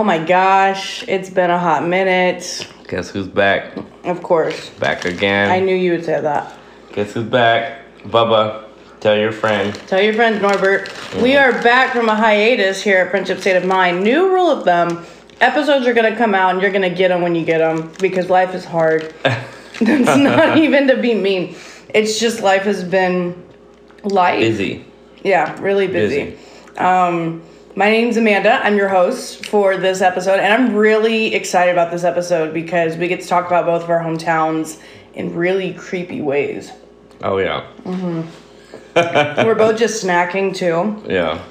[0.00, 2.66] Oh my gosh, it's been a hot minute.
[2.88, 3.76] Guess who's back?
[4.04, 4.70] Of course.
[4.70, 5.50] Back again.
[5.50, 6.56] I knew you would say that.
[6.94, 7.82] Guess who's back?
[8.04, 8.64] Bubba,
[9.00, 9.74] tell your friend.
[9.88, 10.90] Tell your friend, Norbert.
[11.20, 14.02] We are back from a hiatus here at Friendship State of Mind.
[14.02, 15.04] New rule of thumb
[15.42, 17.58] episodes are going to come out and you're going to get them when you get
[17.58, 19.12] them because life is hard.
[19.22, 21.56] That's not even to be mean.
[21.92, 23.46] It's just life has been
[24.04, 24.40] life.
[24.40, 24.82] Busy.
[25.22, 26.30] Yeah, really busy.
[26.30, 26.78] Busy.
[26.78, 27.42] Um,
[27.80, 28.60] my name's Amanda.
[28.62, 33.08] I'm your host for this episode, and I'm really excited about this episode because we
[33.08, 34.78] get to talk about both of our hometowns
[35.14, 36.72] in really creepy ways.
[37.22, 37.66] Oh yeah.
[37.84, 39.46] Mm-hmm.
[39.46, 41.02] We're both just snacking too.
[41.10, 41.42] Yeah.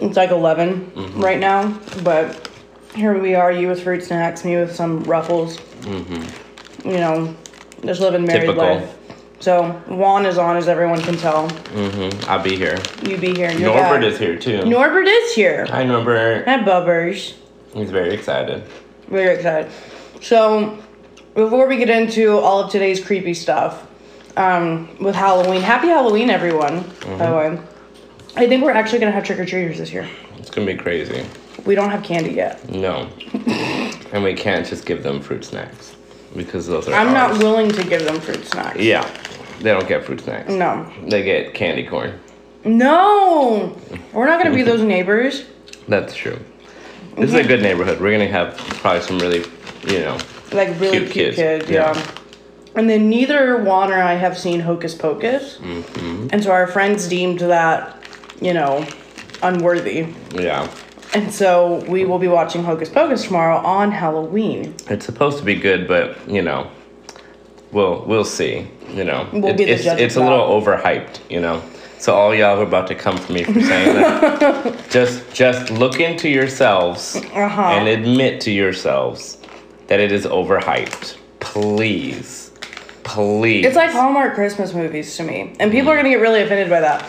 [0.00, 2.50] It's like 11 right now, but
[2.96, 5.58] here we are, you with fruit snacks, me with some ruffles.
[5.82, 6.88] Mm-hmm.
[6.88, 7.36] You know,
[7.84, 8.64] just living married Typical.
[8.64, 8.98] life.
[9.42, 11.48] So Juan is on, as everyone can tell.
[11.48, 12.30] Mm-hmm.
[12.30, 12.80] I'll be here.
[13.02, 13.52] You be here.
[13.58, 14.64] Norbert is here too.
[14.64, 15.66] Norbert is here.
[15.66, 16.44] Hi Norbert.
[16.46, 17.34] Hi, Bubbers.
[17.74, 18.62] He's very excited.
[19.08, 19.72] Very excited.
[20.20, 20.80] So,
[21.34, 23.84] before we get into all of today's creepy stuff
[24.36, 26.84] um, with Halloween, happy Halloween, everyone,
[27.18, 27.60] by the way.
[28.36, 30.08] I think we're actually going to have trick or treaters this year.
[30.38, 31.26] It's gonna be crazy.
[31.66, 32.68] We don't have candy yet.
[32.68, 33.08] No.
[34.12, 35.96] and we can't just give them fruit snacks
[36.36, 36.94] because those are.
[36.94, 37.38] I'm not ours.
[37.38, 38.78] willing to give them fruit snacks.
[38.78, 39.08] Yeah.
[39.60, 40.50] They don't get fruit snacks.
[40.50, 40.90] No.
[41.06, 42.18] They get candy corn.
[42.64, 43.76] No!
[44.12, 45.44] We're not to be those neighbors.
[45.88, 46.38] That's true.
[47.16, 48.00] This is a good neighborhood.
[48.00, 49.44] We're gonna have probably some really,
[49.86, 50.18] you know,
[50.52, 51.70] Like, really Cute cute, kids, kids.
[51.70, 51.94] yeah.
[51.96, 52.10] yeah.
[52.74, 55.58] And then neither Juan or I have seen Hocus Pocus.
[55.58, 56.28] Mm-hmm.
[56.32, 57.96] And so our friends deemed that,
[58.40, 58.86] you know,
[59.42, 60.06] unworthy.
[60.32, 60.68] yeah.
[61.14, 64.74] And so we will be watching Hocus Pocus tomorrow on Halloween.
[64.88, 66.70] It's supposed to be good, but you know,
[67.70, 68.66] we'll we'll see.
[68.90, 71.18] You know, We'll It- be the it's it's a little overhyped.
[71.28, 71.62] You know,
[71.98, 74.74] so all y'all are about to come for me for saying that.
[74.90, 77.62] just just look into yourselves Uh-huh.
[77.62, 79.36] and admit to yourselves
[79.88, 81.16] that it is overhyped.
[81.40, 82.52] Please,
[83.04, 83.66] please.
[83.66, 85.54] It's like Hallmark Christmas movies to me.
[85.60, 87.04] And people are going to get really offended by that.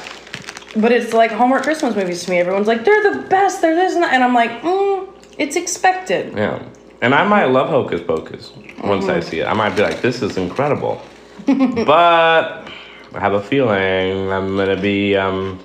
[0.75, 2.37] But it's like Hallmark Christmas movies to me.
[2.39, 4.13] Everyone's like, they're the best, they're this and that.
[4.13, 5.07] And I'm like, mm,
[5.37, 6.33] it's expected.
[6.35, 6.63] yeah.
[7.01, 8.51] And I might love Hocus Pocus
[8.83, 9.09] once Mm-hmm.
[9.09, 9.45] I see it.
[9.45, 11.01] I might be like, this is incredible.
[11.45, 12.69] but
[13.13, 15.59] I have a feeling I'm gonna be um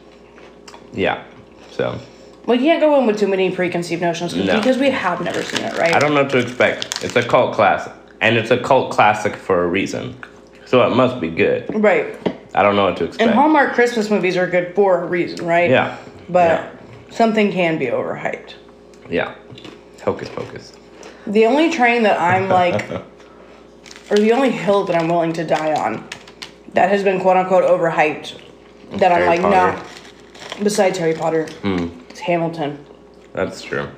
[0.92, 1.22] yeah.
[1.70, 1.98] So
[2.46, 4.56] Well, you can't go in with too many preconceived notions No.
[4.56, 5.94] because we have never seen it, right?
[5.94, 7.04] I don't know what to expect.
[7.04, 7.92] It's a cult classic.
[8.20, 10.16] And it's a cult classic for a reason.
[10.66, 11.72] So it must be good.
[11.72, 12.16] Right.
[12.54, 13.22] I don't know what to expect.
[13.22, 15.70] And Hallmark Christmas movies are good for a reason, right?
[15.70, 15.98] yeah.
[16.28, 16.72] But
[17.10, 18.54] something can be overhyped.
[19.08, 19.34] Yeah.
[20.04, 20.72] Hocus pocus.
[21.26, 22.90] The only train that I'm like,
[24.10, 26.06] or the only hill that I'm willing to die on
[26.74, 28.38] that has been quote unquote overhyped,
[28.92, 29.82] that I'm like, no.
[30.62, 31.88] Besides Harry Potter, Hmm.
[32.10, 32.84] it's Hamilton.
[33.32, 33.88] That's true.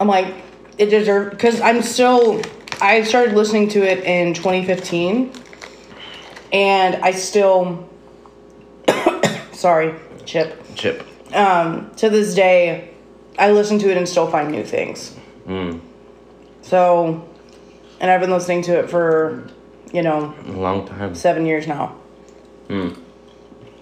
[0.00, 0.34] I'm like,
[0.78, 2.40] it deserves, because I'm still,
[2.80, 5.32] I started listening to it in 2015,
[6.52, 7.88] and I still,
[9.52, 9.94] sorry,
[10.24, 10.62] Chip.
[10.74, 11.06] Chip.
[11.34, 12.90] um, to this day,
[13.38, 15.14] I listen to it and still find new things.
[15.46, 15.80] Mm.
[16.62, 17.26] So,
[18.00, 19.48] and I've been listening to it for,
[19.92, 21.14] you know, A long time.
[21.14, 21.96] seven years now.
[22.68, 22.96] Mm.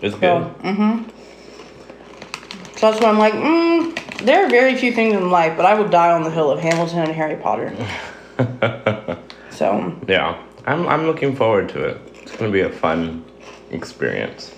[0.03, 0.59] It's So, good.
[0.63, 1.09] mm-hmm.
[2.77, 5.75] So that's why I'm like, mm, there are very few things in life, but I
[5.75, 7.73] would die on the hill of Hamilton and Harry Potter.
[9.51, 10.37] so, Yeah.
[10.67, 12.16] I'm I'm looking forward to it.
[12.37, 13.25] It's gonna be a fun
[13.71, 14.53] experience.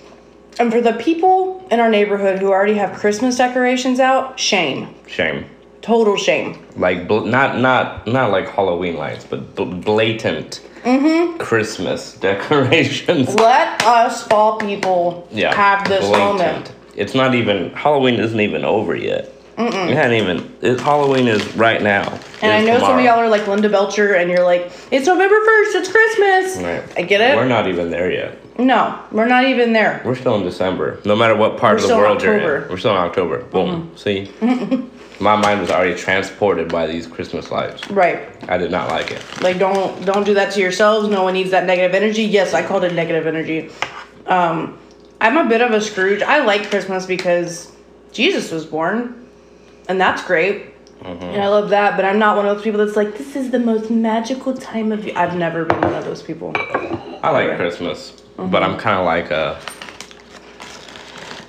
[0.59, 4.93] and for the people in our neighborhood who already have Christmas decorations out, shame.
[5.07, 5.45] Shame.
[5.81, 6.57] Total shame.
[6.75, 11.37] Like bl- not not not like Halloween lights, but bl- blatant Mm-hmm.
[11.37, 13.33] Christmas decorations.
[13.35, 16.37] Let us all people yeah, have this blatant.
[16.37, 16.71] moment.
[16.97, 19.31] It's not even Halloween isn't even over yet.
[19.61, 20.55] It hasn't even.
[20.61, 22.17] It, Halloween is right now.
[22.41, 25.35] And I know some of y'all are like Linda Belcher, and you're like, it's November
[25.35, 26.57] 1st, it's Christmas.
[26.63, 26.97] Right.
[26.97, 27.35] I get it.
[27.35, 28.37] We're not even there yet.
[28.57, 30.01] no, we're not even there.
[30.05, 31.01] We're still in December.
[31.03, 32.63] No matter what part We're of the world you're Mm-hmm.
[32.65, 33.43] in, we're still in October.
[33.43, 33.91] Boom.
[33.97, 34.31] See,
[35.19, 37.89] my mind was already transported by these Christmas lights.
[37.91, 38.29] Right.
[38.49, 39.21] I did not like it.
[39.41, 41.09] Like, don't don't do that to yourselves.
[41.09, 42.23] No one needs that negative energy.
[42.23, 43.71] Yes, I called it negative energy.
[44.25, 44.77] Um,
[45.19, 46.21] I'm a bit of a Scrooge.
[46.21, 47.73] I like Christmas because
[48.13, 49.18] Jesus was born,
[49.89, 50.75] and that's great.
[51.01, 51.23] Mm-hmm.
[51.23, 53.51] And I love that, but I'm not one of those people that's like, this is
[53.51, 55.13] the most magical time of year.
[55.17, 56.51] I've never been one of those people.
[56.55, 57.55] I like Okay.
[57.57, 58.51] Christmas, Mm-hmm.
[58.51, 59.59] but I'm kind of like a.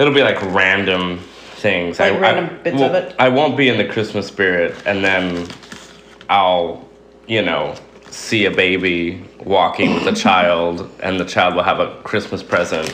[0.00, 1.18] It'll be like random
[1.56, 2.00] things.
[2.00, 3.14] Like random bits of it?
[3.18, 5.46] I won't be in the Christmas spirit, and then
[6.28, 6.88] I'll,
[7.28, 7.74] you know,
[8.10, 12.88] see a baby walking with a child, and the child will have a Christmas present,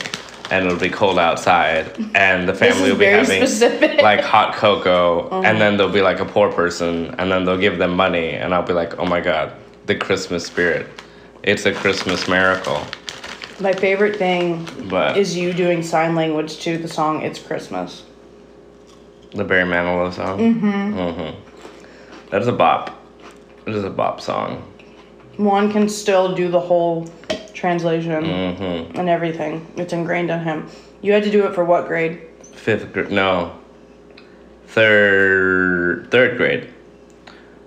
[0.49, 4.01] and it'll be cold outside, and the family will be having specific.
[4.01, 5.41] like hot cocoa, Uh-huh.
[5.45, 8.53] and then there'll be like a poor person, and then they'll give them money, and
[8.53, 9.51] I'll be like, oh my god,
[9.85, 10.87] the Christmas spirit.
[11.43, 12.81] It's a Christmas miracle.
[13.59, 18.03] My favorite thing But is you doing sign language to the song "It's Christmas."
[19.33, 20.39] the Barry Manilow song.
[20.39, 20.93] Mm-hmm.
[20.97, 22.29] Mm-hmm.
[22.29, 22.91] That is a bop.
[23.65, 24.63] It is a bop song.
[25.37, 27.07] Juan can still do the whole
[27.57, 28.97] translation Mm-hmm.
[28.99, 29.65] and everything.
[29.75, 30.69] It's ingrained in him.
[31.01, 32.21] You had to do it for what grade?
[32.53, 33.11] Fifth grade.
[33.11, 33.57] No.
[34.67, 36.07] Third.
[36.11, 36.73] Third grade.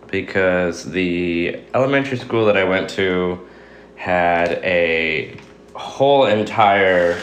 [0.07, 3.47] Because the elementary school that I went to
[3.97, 5.37] had a
[5.75, 7.21] whole entire.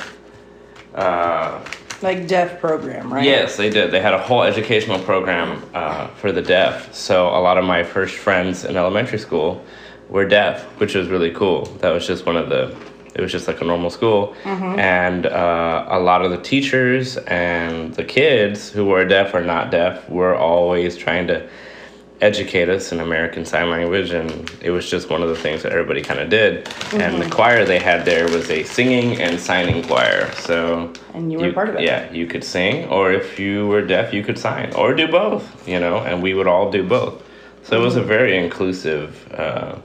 [0.94, 1.64] Uh,
[2.02, 3.24] Like deaf program, right?
[3.26, 3.92] Yes, they did.
[3.92, 6.94] They had a whole educational program uh, for the deaf.
[6.94, 9.64] So a lot of my first friends in elementary school
[10.10, 11.66] were deaf, which was really cool.
[11.82, 12.76] That was just one of the.
[13.16, 17.92] It was just like a normal school, and uh, a lot of the teachers and
[17.96, 21.50] the kids who were deaf or not deaf were always trying to
[22.22, 25.72] educate us in American Sign Language, and it was just one of the things that
[25.72, 26.70] everybody kind of did.
[26.94, 30.32] And the choir they had there was a singing and signing choir.
[30.36, 31.82] So And you were part of it.
[31.82, 35.68] Yeah, you could sing, or if you were deaf, you could sign, or do both.
[35.68, 37.24] You know, and we would all do both.
[37.64, 38.08] So it was a Mm-hmm.
[38.10, 39.76] very inclusive uh,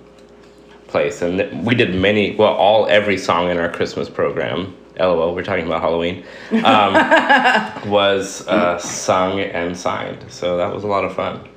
[0.92, 2.36] place, and we did many.
[2.36, 4.76] Well, all every song in our Christmas program.
[5.00, 6.22] LOL, we're talking about Halloween.
[6.64, 6.92] Um,
[7.90, 11.48] was uh, sung and signed, so that was a lot of fun.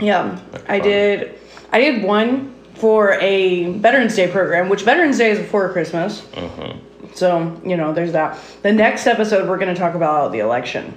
[0.00, 1.38] Yeah, I did.
[1.70, 6.22] I did one for a Veterans Day program, which Veterans Day is before Christmas.
[6.32, 7.14] Mm-hmm.
[7.14, 8.38] So you know, there's that.
[8.62, 10.94] The next episode, we're going to talk about the election,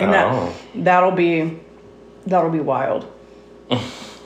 [0.00, 0.52] and Oh.
[0.74, 1.60] that that'll be
[2.26, 3.06] that'll be wild.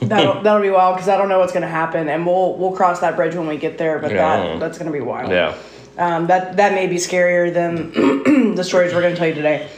[0.09, 2.73] that'll that'll be wild because I don't know what's going to happen, and we'll we'll
[2.73, 3.99] cross that bridge when we get there.
[3.99, 4.37] But Yeah.
[4.37, 5.31] that that's going to be wild.
[5.31, 5.55] Yeah,
[5.99, 7.93] Um, that that may be scarier than
[8.55, 9.69] the stories we're going to tell you today.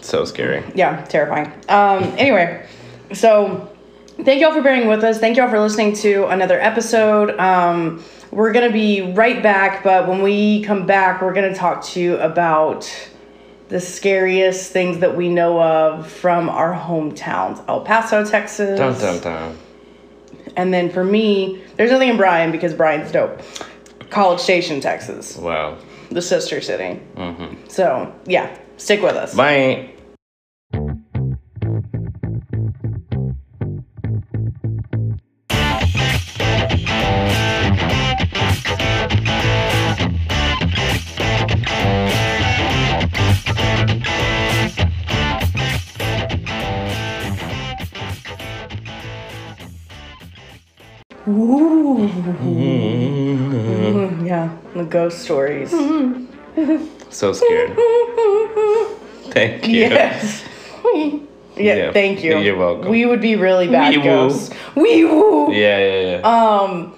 [0.00, 0.62] so scary.
[0.74, 1.46] yeah, terrifying.
[1.68, 2.66] Um, anyway,
[3.12, 3.68] so
[4.24, 5.18] thank y'all for bearing with us.
[5.18, 7.38] Thank y'all for listening to another episode.
[7.38, 12.00] Um, we're gonna be right back, but when we come back, we're gonna talk to
[12.00, 12.88] you about
[13.72, 18.78] the scariest things that we know of from our hometowns, El Paso, Texas.
[18.78, 19.58] Dun dun dun.
[20.56, 23.40] And then for me, there's nothing in Bryan because Bryan's dope.
[24.10, 25.78] College Station, Texas, Wow.
[26.10, 27.00] the sister city.
[27.16, 27.66] Mm-hmm.
[27.68, 29.34] So yeah, stick with us.
[29.34, 29.91] Bye.
[52.02, 52.08] Ooh.
[53.92, 55.70] Mm, yeah, the ghost stories.
[57.10, 57.76] So scared.
[59.32, 59.80] Thank you.
[59.80, 60.44] Yes.
[61.56, 62.38] yeah, Yeah, thank you.
[62.38, 62.90] you're welcome.
[62.90, 64.50] We would be really bad Wee ghosts.
[64.74, 65.52] Wee woo.
[65.52, 66.20] Yeah, yeah, yeah.
[66.28, 66.94] Um,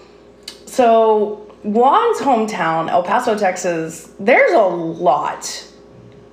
[0.66, 4.12] so Juan's hometown, El Paso, Texas.
[4.18, 5.66] There's a lot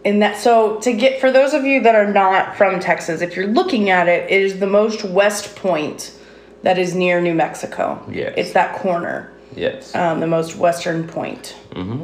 [0.03, 0.38] in that.
[0.38, 3.89] So to get for those of you that are not from Texas, if you're looking
[3.89, 6.17] at it, it is the most west point
[6.63, 8.03] that is near New Mexico.
[8.10, 8.34] Yes.
[8.38, 9.94] it's that corner, yes.
[9.96, 11.56] um, the most western point.
[11.72, 12.03] mm-hmm.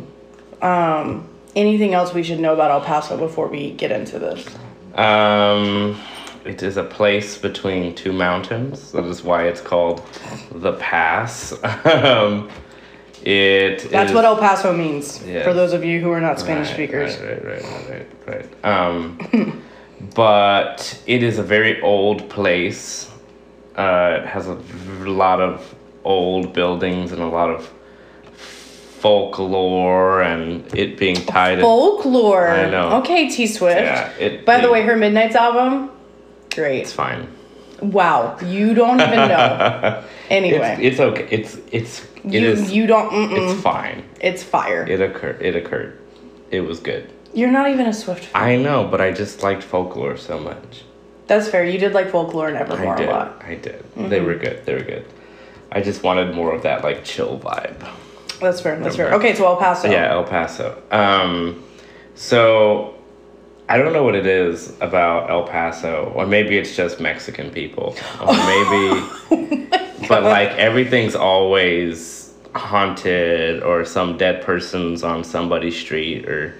[0.64, 4.46] Um, anything else we should know about El Paso before we get into this?
[4.96, 6.00] Um,
[6.46, 8.92] it is a place between two mountains.
[8.94, 10.02] That is why it's called
[10.52, 11.54] the Pass.
[11.86, 12.50] um,
[13.24, 15.44] it That's is- what El Paso means Yes.
[15.46, 17.18] for those of you who are not Spanish Right, speakers.
[17.20, 18.66] Right, right, right, right, right.
[18.66, 19.62] Um,
[20.16, 23.12] but it is a very old place.
[23.78, 24.56] Uh, it has a
[25.06, 27.72] lot of old buildings and a lot of
[29.00, 31.60] folklore and it being tied.
[31.60, 32.48] in- Folklore.
[32.50, 32.90] I know.
[33.02, 33.80] Okay, T Swift.
[33.80, 35.92] Yeah, it- By the way, her Midnights album,
[36.56, 36.82] great.
[36.82, 37.28] it's fine.
[37.82, 40.04] Wow, you don't even know.
[40.30, 41.26] Anyway, It's, it's okay.
[41.32, 43.10] It's it's it you is- you don't.
[43.12, 43.38] Mm-mm.
[43.54, 44.04] It's fine.
[44.20, 44.86] It's fire.
[44.86, 45.42] It occurred.
[45.42, 45.98] It occurred.
[46.52, 47.14] It was good.
[47.34, 48.42] You're not even a Swift fan.
[48.44, 50.84] I know, but I just liked folklore so much.
[51.28, 51.66] That's fair.
[51.66, 53.10] You did like folklore and Evermore I did.
[53.10, 53.42] a lot.
[53.46, 53.82] I did.
[53.82, 54.10] Mm-hmm.
[54.10, 54.66] They were good.
[54.66, 55.06] They were good.
[55.72, 57.78] I just wanted more of that like chill vibe.
[58.40, 58.80] That's fair.
[58.80, 59.14] That's fair.
[59.16, 59.36] Okay.
[59.36, 59.90] So El Paso.
[59.90, 60.82] Yeah, El Paso.
[60.92, 61.64] Um,
[62.16, 62.96] so
[63.70, 67.96] I don't know what it is about El Paso, or maybe it's just Mexican people,
[68.22, 68.34] or
[69.30, 76.56] maybe, but like everything's always haunted, or some dead person's on somebody's street, or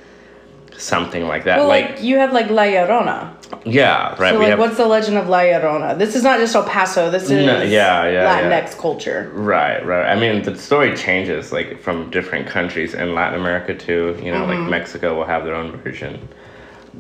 [0.78, 1.58] something like that.
[1.60, 3.34] Well, like, like, you have like La Llorona.
[3.66, 4.34] yeah, right.
[4.34, 5.98] So like, have what's the legend of La Llorona?
[5.98, 7.10] This is not just El Paso.
[7.10, 9.32] This is No, yeah, yeah, Latinx culture.
[9.34, 10.06] Right, right.
[10.10, 14.18] I mean, the story changes like from different countries in Latin America too.
[14.24, 14.62] You know, Mm-hmm.
[14.62, 16.28] like Mexico will have their own version.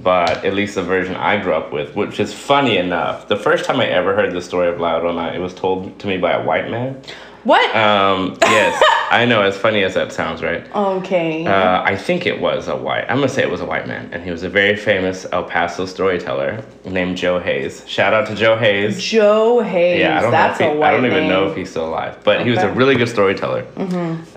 [0.03, 3.65] But at least the version I grew up with, which is funny enough, the first
[3.65, 6.33] time I ever heard the story of La Llorona, it was told to me by
[6.33, 7.01] a white man.
[7.43, 7.75] What?
[7.75, 8.75] Um, yes,
[9.09, 10.65] I know, as funny as that sounds, right?
[10.75, 11.45] okay.
[11.45, 13.05] Uh, I think it was a white.
[13.09, 15.45] I'm gonna say it was a white man, and he was a very famous El
[15.45, 17.83] Paso storyteller named Joe Hayes.
[17.87, 19.01] Shout out to Joe Hayes.
[19.01, 20.01] Joe Hayes.
[20.01, 20.65] Yeah, I don't That's know.
[20.65, 21.29] If a he, white I don't even name.
[21.29, 22.77] know if he's still alive, but he was a Mm-hmm.
[22.77, 23.65] really good storyteller,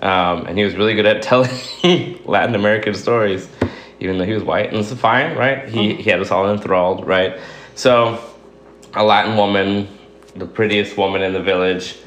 [0.01, 1.49] um, and he was really good at telling
[2.25, 3.49] Latin American stories,
[3.99, 5.67] even though he was white, and it's fine, right?
[5.67, 6.01] He Mm-hmm.
[6.01, 7.37] he had us all enthralled, right?
[7.75, 8.19] So,
[8.93, 9.87] a Latin woman,
[10.35, 11.97] the prettiest woman in the village,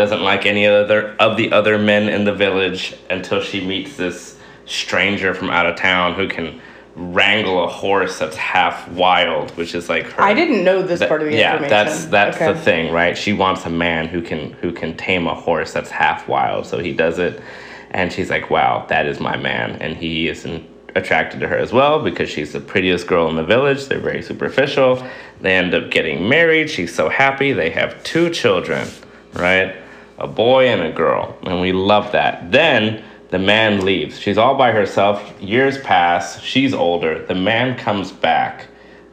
[0.00, 4.38] doesn't like any other of the other men in the village until she meets this
[4.64, 6.58] stranger from out of town who can
[6.96, 11.08] wrangle a horse that's half wild, which is like her I didn't know this that-
[11.08, 11.70] part of the yeah, information.
[11.70, 12.52] that's that's Okay.
[12.52, 13.16] the thing, right?
[13.16, 16.64] She wants a man who can who can tame a horse that's half wild.
[16.66, 17.40] So he does it,
[17.90, 20.64] and she's like, "Wow, that is my man." And he isn't
[20.96, 23.86] attracted to her as well because she's the prettiest girl in the village.
[23.86, 25.00] They're very superficial.
[25.40, 26.68] They end up getting married.
[26.70, 27.52] She's so happy.
[27.52, 28.88] They have two children,
[29.34, 29.76] right?
[30.20, 32.52] A boy and a girl, and we love that.
[32.52, 34.18] Then the man leaves.
[34.18, 35.32] She's all by herself.
[35.40, 36.40] Years pass.
[36.42, 37.24] She's older.
[37.24, 38.66] The man comes back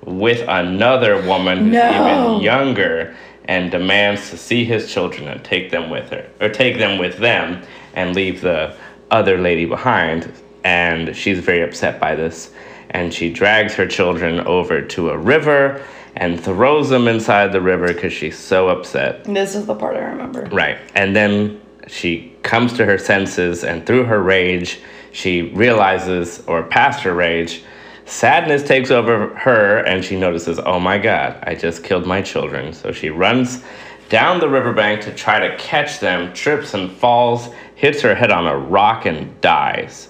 [0.04, 2.32] with another woman who's No.
[2.32, 6.78] even younger and demands to see his children and take them with her or take
[6.78, 7.62] them with them
[7.94, 8.76] and leave the
[9.12, 10.32] other lady behind
[10.64, 12.52] and she's very upset by this
[12.98, 15.86] and she drags her children over to a river
[16.16, 20.00] and throws them inside the river because she's so upset This is the part I
[20.00, 20.46] remember.
[20.52, 20.80] Right.
[20.96, 24.80] And then she comes to her senses, and through her rage,
[25.12, 27.64] she realizes, or past her rage,
[28.06, 32.74] sadness takes over her, and she notices, oh my God, I just killed my children.
[32.74, 33.64] So she runs
[34.10, 38.48] down the riverbank to try to catch them, trips and falls, hits her head on
[38.48, 40.10] a rock, and dies.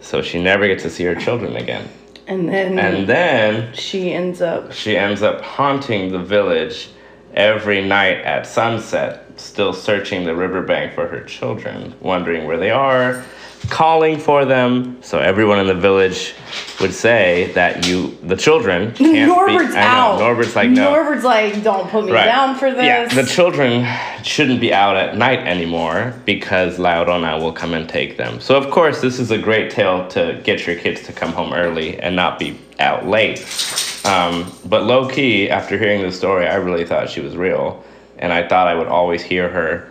[0.00, 1.88] So she never gets to see her children again.
[2.28, 4.72] And then And then she ends up.
[4.72, 6.90] she ends up haunting the village
[7.34, 13.24] every night at sunset, still searching the riverbank for her children, wondering where they are,
[13.68, 14.98] calling for them.
[15.02, 16.34] So everyone in the village
[16.80, 19.78] would say that you, the children, can't Norbert's be.
[19.78, 20.18] I know, out.
[20.20, 20.92] Norbert's like no.
[20.94, 22.24] Norbert's like, don't put me Right.
[22.24, 22.84] down for this.
[22.84, 23.86] Yeah, the children
[24.22, 28.40] shouldn't be out at night anymore because La Llorona will come and take them.
[28.40, 31.52] So of course, this is a great tale to get your kids to come home
[31.52, 33.38] early and not be out late.
[34.04, 37.84] Um, but low key, after hearing the story, I really thought she was real,
[38.18, 39.90] and I thought I would always hear her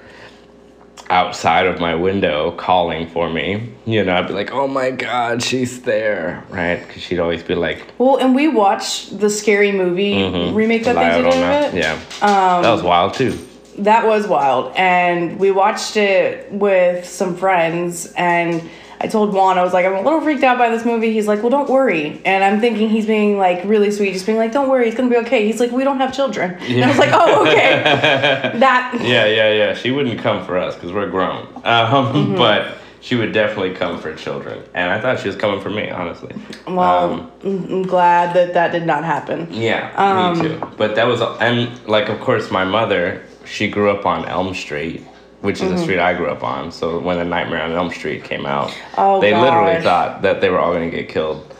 [1.10, 3.74] outside of my window calling for me.
[3.86, 6.86] You know, I'd be like, "Oh my God, she's there!" Right?
[6.86, 10.56] Because she'd always be like, well, and we watched the scary movie mm-hmm.
[10.56, 11.78] remake that they did of it.
[11.78, 13.38] Yeah, um, that was wild too.
[13.80, 14.74] That was wild.
[14.76, 18.68] And we watched it with some friends and
[19.00, 21.14] I told Juan, I was like, I'm a little freaked out by this movie.
[21.14, 22.20] He's like, Well, don't worry.
[22.26, 25.10] And I'm thinking he's being like really sweet, just being like, Don't worry, it's gonna
[25.10, 25.46] be okay.
[25.46, 26.56] He's like, We don't have children.
[26.62, 27.84] And I was like, Oh, okay.
[28.60, 29.74] that Yeah, yeah, yeah.
[29.76, 31.48] She wouldn't come for us because we're grown.
[31.64, 34.64] Um, But she would definitely come for children.
[34.74, 36.34] And I thought she was coming for me, honestly.
[36.68, 39.48] well, Um, I'm glad that that did not happen.
[39.52, 40.68] yeah, Um, me too.
[40.78, 45.04] But that was, and like, of course, my mother, she grew up on Elm Street,
[45.42, 45.66] which Mm-hmm.
[45.74, 46.72] is the street I grew up on.
[46.72, 50.50] So when The Nightmare on Elm Street came out, Oh, they literally thought that they
[50.50, 51.54] were all going to get killed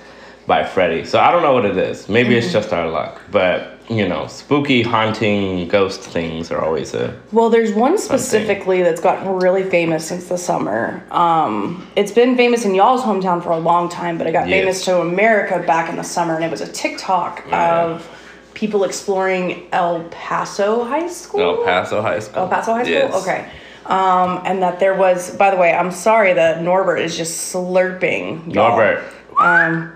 [0.48, 1.04] by Freddy.
[1.06, 2.08] So I don't know what it is.
[2.10, 2.38] Maybe Mm-hmm.
[2.40, 3.22] it's just our luck.
[3.32, 7.18] But, you know, spooky, haunting, ghost things are always a.
[7.32, 11.04] Well, there's one specifically that's gotten really famous since the summer.
[11.12, 14.60] Um, it's been famous in y'all's hometown for a long time, but it got Yes.
[14.62, 17.84] famous to America back in the summer, and it was a TikTok yeah.
[17.84, 18.10] of
[18.54, 21.42] people exploring El Paso High School.
[21.42, 22.44] El Paso High School.
[22.44, 22.94] El Paso High School.
[22.94, 23.14] Yes.
[23.28, 23.50] Okay.
[23.88, 28.54] Um, and that there was, by the way, I'm sorry that Norbert is just slurping.
[28.54, 28.78] y'all.
[28.78, 29.04] Norbert.
[29.40, 29.94] Um,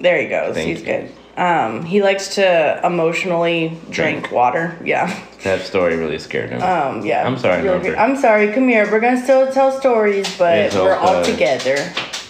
[0.00, 0.54] there he goes.
[0.54, 0.86] Thank He's you.
[0.86, 1.10] good.
[1.36, 4.32] Um, he likes to emotionally drink, Drink.
[4.32, 4.76] water.
[4.84, 5.14] Yeah.
[5.44, 6.62] That story really scared him.
[6.62, 7.24] Um, yeah.
[7.26, 7.98] I'm sorry, Really Norbert.
[7.98, 8.52] I'm sorry.
[8.52, 8.90] Come here.
[8.90, 11.74] We're gonna still tell stories, but It's we're all together.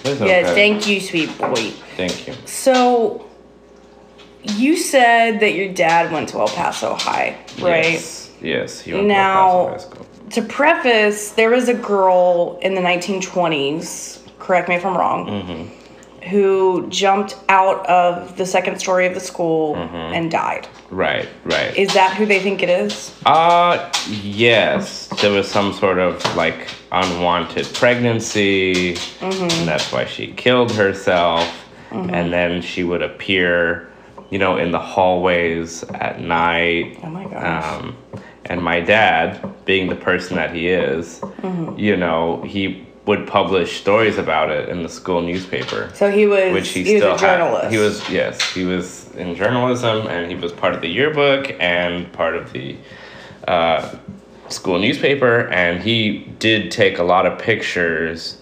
[0.04, 0.46] It's Yes.
[0.46, 0.54] okay.
[0.54, 1.70] Thank you, sweet boy.
[1.96, 2.34] Thank you.
[2.44, 3.26] So,
[4.42, 7.92] you said that your dad went to El Paso High, right?
[7.92, 8.30] Yes.
[8.42, 8.80] Yes.
[8.80, 10.06] He went to El Now- Paso High School.
[10.30, 14.18] To preface, there was a girl in the 1920s.
[14.38, 15.26] Correct me if I'm wrong.
[15.26, 15.74] Mm-hmm.
[16.30, 19.94] Who jumped out of the second story of the school Mm-hmm.
[20.14, 20.68] and died?
[20.90, 21.28] Right.
[21.44, 21.74] Right.
[21.76, 23.14] Is that who they think it is?
[23.24, 25.06] Uh, yes.
[25.20, 29.42] There was some sort of like unwanted pregnancy, Mm-hmm.
[29.60, 31.46] and that's why she killed herself.
[31.90, 33.88] and then she would appear,
[34.28, 36.98] you know, in the hallways at night.
[37.02, 37.80] Oh my gosh.
[37.80, 37.96] Um,
[38.48, 41.78] and my dad, being the person that he is, Mm-hmm.
[41.78, 46.52] you know, he would publish stories about it in the school newspaper So he was.
[46.52, 47.62] which he, he was still a journalist.
[47.64, 47.72] had.
[47.72, 52.12] He was yes, he was in journalism, and he was part of the yearbook and
[52.12, 52.76] part of the
[53.46, 53.96] uh,
[54.48, 58.36] school newspaper, and he did take a lot of pictures.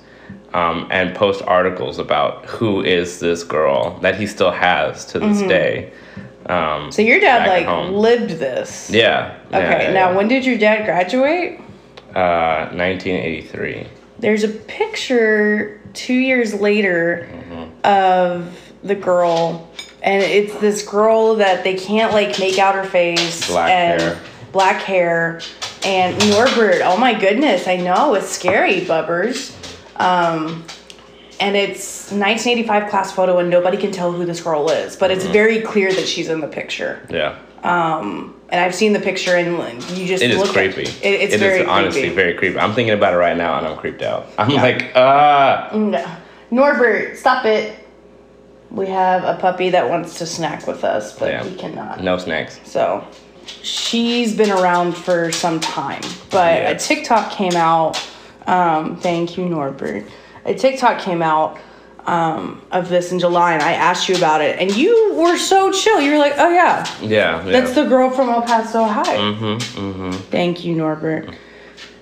[0.54, 5.38] Um, and post articles about who is this girl that he still has to this
[5.40, 5.48] Mm-hmm.
[5.48, 5.92] day.
[6.48, 8.90] Um, So your dad like lived this.
[8.90, 9.36] yeah.
[9.48, 9.84] Okay.
[9.84, 10.16] yeah, now, yeah.
[10.16, 11.60] when did your dad graduate?
[12.14, 13.86] Uh, 1983.
[14.18, 17.28] There's a picture two years later
[17.84, 19.70] of the girl,
[20.02, 23.48] and it's this girl that they can't like make out her face.
[23.48, 24.20] Black and hair.
[24.52, 25.40] Black hair.
[25.84, 29.52] And Norbert, oh my goodness, I know, it's scary, bubbers.
[30.00, 30.64] Um,
[31.40, 35.20] and it's 1985 class photo, and nobody can tell who this girl is, but Mm-hmm.
[35.20, 37.06] it's very clear that she's in the picture.
[37.10, 37.38] Yeah.
[38.48, 40.82] And I've seen the picture, and you just It is look at- creepy.
[40.82, 42.14] It, it's It is very honestly creepy.
[42.14, 42.58] very creepy.
[42.58, 44.28] I'm thinking about it right now and I'm creeped out.
[44.38, 45.68] I'm like, ah.
[45.74, 46.04] No.
[46.52, 47.76] Norbert, stop it.
[48.70, 51.42] We have a puppy that wants to snack with us, but Yeah.
[51.44, 52.04] he cannot.
[52.04, 52.60] No snacks.
[52.64, 53.04] So
[53.62, 58.00] she's been around for some time, but a TikTok came out.
[58.46, 60.04] Um, thank you, Norbert.
[60.46, 61.58] A TikTok came out
[62.06, 65.72] um, of this in July, and I asked you about it, and you were so
[65.72, 66.00] chill.
[66.00, 67.44] You were like, "Oh yeah, Yeah.
[67.44, 67.52] yeah.
[67.52, 69.80] that's the girl from El Paso High." Mm-hmm.
[69.80, 70.10] Mm-hmm.
[70.30, 71.34] Thank you, Norbert.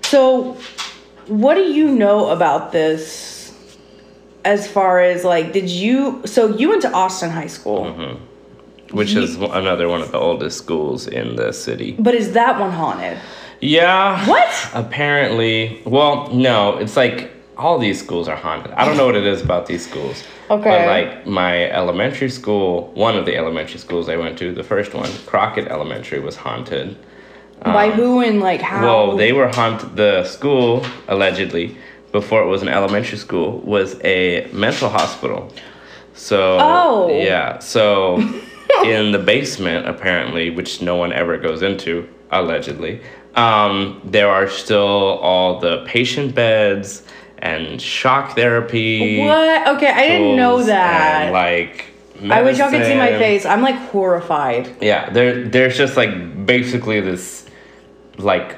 [0.02, 0.58] So,
[1.26, 3.54] what do you know about this
[4.44, 8.94] as far as like, did you, so you went to Austin High School, Mm-hmm.
[8.94, 11.96] Which is another one of the oldest schools in the city.
[11.98, 13.18] but is that one haunted?
[13.60, 14.24] Yeah.
[14.28, 14.70] What?
[14.74, 15.82] Apparently.
[15.84, 16.76] Well, no.
[16.76, 18.73] It's like all these schools are haunted.
[18.73, 20.25] I don't know what it is about these schools.
[20.50, 20.64] Okay.
[20.71, 24.95] But like my elementary school, one of the elementary schools I went to, the first
[24.95, 26.97] one, Crockett Elementary, was haunted.
[27.62, 28.78] By who and like how?
[28.78, 29.97] Um, Well, they were haunted.
[29.97, 31.76] The school allegedly,
[32.12, 35.52] before it was an elementary school, was a mental hospital.
[36.14, 37.08] So Oh.
[37.10, 38.17] yeah, so
[38.84, 43.00] in the basement apparently, which no one ever goes into allegedly,
[43.34, 47.02] um, there are still all the patient beds
[47.45, 49.21] and shock therapy.
[49.21, 49.76] What?
[49.76, 51.25] Okay, I didn't know that.
[51.25, 51.87] and, like
[52.30, 53.45] I wish y'all could see my face.
[53.45, 54.75] I'm like horrified.
[54.80, 57.47] Yeah, there there's just like basically this
[58.17, 58.57] like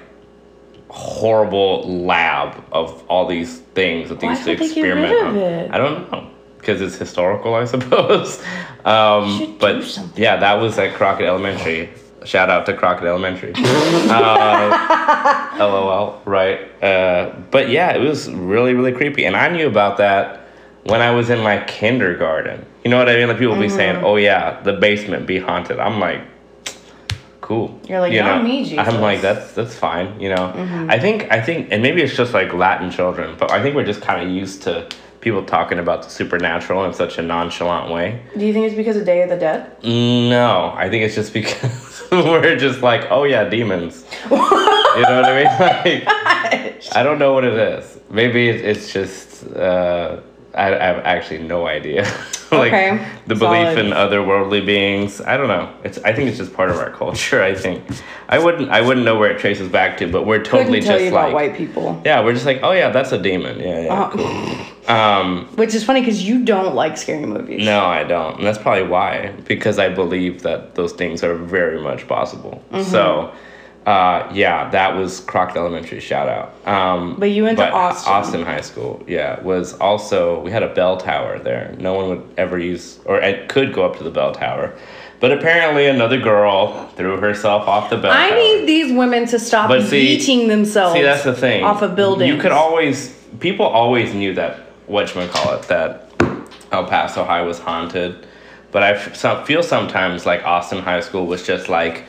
[0.89, 5.27] horrible lab of all these things that they used to they get rid experiment of
[5.27, 5.37] on.
[5.37, 5.71] it?
[5.73, 6.31] I don't know.
[6.59, 8.43] Because it's historical, I suppose.
[8.87, 9.83] Um, but
[10.17, 11.91] yeah, that was at Crockett Elementary.
[12.27, 13.53] Shout out to Crockett Elementary.
[13.57, 16.61] uh, LOL, right?
[16.83, 19.25] Uh, but yeah, it was really, really creepy.
[19.25, 20.47] And I knew about that
[20.85, 22.67] when I was in like kindergarten.
[22.85, 23.29] You know what I mean?
[23.29, 23.77] Like people be Mm-hmm.
[23.77, 26.23] saying, "Oh yeah, the basement be haunted." I'm like,
[27.41, 27.81] cool.
[27.89, 28.49] You're like, you "Not know?
[28.49, 28.97] me, Jesus." Mm-hmm.
[28.97, 30.19] I'm like, that's that's fine.
[30.21, 30.53] You know,
[30.89, 33.87] I think I think, and maybe it's just like Latin children, but I think we're
[33.87, 34.89] just kind of used to
[35.21, 38.23] people talking about the supernatural in such a nonchalant way.
[38.39, 39.83] Do you think it's because of Day of the Dead?
[39.83, 44.05] No, I think it's just because we're just like, oh yeah, demons.
[44.25, 46.03] you know what I mean?
[46.47, 47.99] Like, I don't know what it is.
[48.11, 50.21] Maybe it's just uh,
[50.57, 52.03] I, I have actually no idea.
[52.53, 53.79] like Okay, the belief solid.
[53.79, 55.21] in otherworldly beings.
[55.21, 55.73] I don't know.
[55.85, 57.43] It's I think it's just part of our culture.
[57.43, 57.83] I think
[58.29, 60.95] I wouldn't I wouldn't know where it traces back to, but we're totally Couldn't tell
[60.99, 62.01] just you about like white people.
[62.05, 63.59] yeah, we're just like oh yeah, that's a demon.
[63.61, 64.03] Yeah, yeah.
[64.03, 67.65] Uh, Um, which is funny because you don't like scary movies.
[67.65, 68.37] no, I don't.
[68.39, 72.63] And that's probably why, because I believe that those things are very much possible.
[72.71, 72.89] Mm-hmm.
[72.89, 73.35] So,
[73.87, 76.67] uh, yeah, that was Crockett Elementary shout out.
[76.67, 78.13] Um, But you went to Austin.
[78.13, 81.75] Austin High School, yeah, was also, we had a bell tower there.
[81.79, 84.75] No one would ever use, or it could go up to the bell tower.
[85.21, 88.39] But apparently, another girl threw herself off the bell I tower.
[88.39, 90.95] need these women to stop But see- beating themselves.
[90.95, 91.63] See, that's the thing.
[91.65, 92.29] Off of buildings.
[92.35, 95.63] You could always, people always knew that, What you call it?
[95.69, 96.11] that
[96.73, 98.27] El Paso High was haunted.
[98.73, 98.95] But I
[99.45, 102.05] feel sometimes like Austin High School was just like,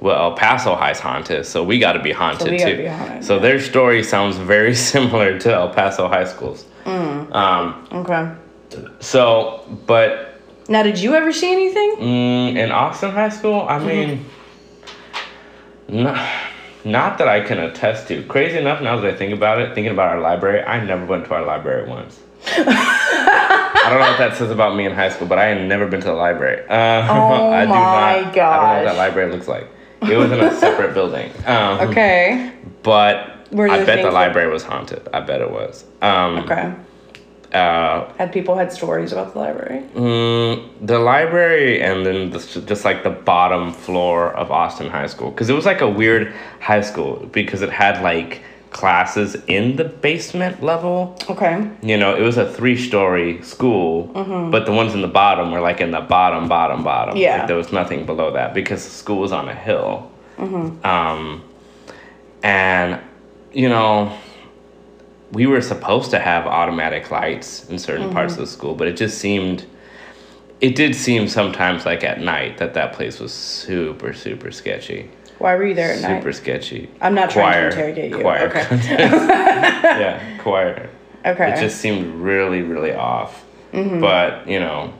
[0.00, 2.76] well, El Paso High's haunted, so we got to be haunted we too.
[2.78, 3.42] be haunted, so yeah.
[3.42, 6.64] their story sounds very similar to El Paso High School's.
[6.84, 7.34] Mm.
[7.34, 8.32] Um, Okay.
[9.00, 11.96] so, but Now, did you ever see anything?
[11.98, 14.24] Mm, in Austin High School, I mean,
[15.88, 16.18] not,
[16.84, 18.22] not that I can attest to.
[18.24, 21.26] Crazy enough, now that I think about it, thinking about our library, I never went
[21.26, 22.20] to our library once.
[22.46, 25.86] I don't know what that says about me in high school, but I had never
[25.86, 26.66] been to the library.
[26.68, 27.78] Uh, Oh I do my not.
[27.78, 29.68] I don't know what that library looks like.
[30.02, 31.30] It was in a separate building.
[31.46, 32.52] Um, Okay.
[32.82, 33.16] But
[33.52, 35.06] I bet the library was haunted.
[35.12, 35.84] I bet it was.
[36.02, 36.72] Um, Okay.
[37.52, 39.82] Uh, Had people had stories about the library?
[39.94, 45.30] mm, the library and then the, just like the bottom floor of Austin High School
[45.32, 49.84] because it was like a weird high school because it had like classes in the
[49.84, 51.18] basement level.
[51.28, 51.68] Okay.
[51.82, 54.50] You know, it was a three story school, mm-hmm.
[54.50, 57.16] but the ones in the bottom were like in the bottom, bottom, bottom.
[57.16, 57.38] Yeah.
[57.38, 60.10] Like there was nothing below that because the school was on a hill.
[60.36, 60.86] Mm-hmm.
[60.86, 61.44] Um,
[62.42, 63.00] and,
[63.52, 64.16] you know,
[65.32, 68.14] we were supposed to have automatic lights in certain mm-hmm.
[68.14, 69.66] parts of the school, but it just seemed,
[70.60, 75.10] it did seem sometimes like at night that that place was super, super sketchy.
[75.40, 76.18] Why were you there at night?
[76.20, 76.90] Super sketchy.
[77.00, 77.70] I'm not trying Choir.
[77.70, 78.20] to interrogate you.
[78.20, 78.48] Choir.
[78.48, 78.66] Okay.
[78.90, 80.90] yeah, choir.
[81.24, 81.52] Okay.
[81.52, 83.44] It just seemed really, really off.
[83.72, 84.00] Mm-hmm.
[84.00, 84.92] But, you know,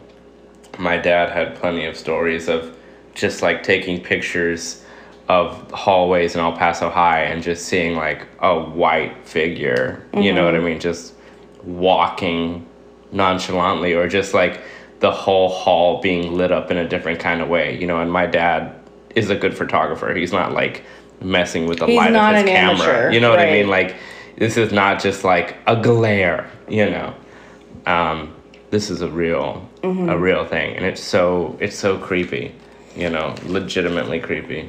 [0.78, 2.74] my dad had plenty of stories of
[3.14, 4.82] just like taking pictures
[5.28, 10.44] of hallways in El Paso High and just seeing like a white figure, you know
[10.46, 10.66] what Mm-hmm.
[10.66, 10.80] I mean?
[10.80, 11.14] Just
[11.62, 12.66] walking
[13.12, 14.60] nonchalantly or just like
[15.00, 18.00] the whole hall being lit up in a different kind of way, you know.
[18.00, 18.74] And my dad
[19.14, 20.14] is a good photographer.
[20.14, 20.84] He's not like
[21.20, 22.86] messing with the He's light of his camera.
[22.86, 23.68] amateur, You know what I mean?
[23.68, 23.96] Like
[24.36, 27.14] this is not just like a glare, you know.
[27.86, 28.34] Um,
[28.70, 30.10] this is a real Mm-hmm.
[30.10, 32.54] a real thing, and it's so it's so creepy,
[32.94, 34.68] you know, legitimately creepy.